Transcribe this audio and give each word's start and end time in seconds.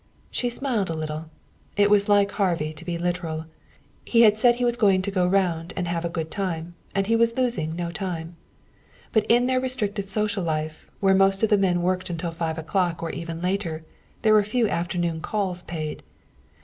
She 0.31 0.49
smiled 0.49 0.89
a 0.89 0.95
little. 0.95 1.29
It 1.77 1.91
was 1.91 2.09
like 2.09 2.31
Harvey 2.31 2.73
to 2.73 2.83
be 2.83 2.97
literal. 2.97 3.45
He 4.03 4.21
had 4.21 4.35
said 4.35 4.55
he 4.55 4.65
was 4.65 4.75
going 4.75 5.03
to 5.03 5.11
go 5.11 5.27
round 5.27 5.73
and 5.75 5.87
have 5.87 6.03
a 6.03 6.09
good 6.09 6.31
time, 6.31 6.73
and 6.95 7.05
he 7.05 7.15
was 7.15 7.37
losing 7.37 7.75
no 7.75 7.91
time. 7.91 8.35
But 9.11 9.25
in 9.29 9.45
their 9.45 9.59
restricted 9.59 10.05
social 10.05 10.43
life, 10.43 10.89
where 11.01 11.13
most 11.13 11.43
of 11.43 11.49
the 11.51 11.55
men 11.59 11.83
worked 11.83 12.09
until 12.09 12.31
five 12.31 12.57
o'clock 12.57 13.03
or 13.03 13.11
even 13.11 13.41
later, 13.43 13.85
there 14.23 14.33
were 14.33 14.41
fewer 14.43 14.69
afternoon 14.71 15.21
calls 15.21 15.61
paid. 15.61 16.01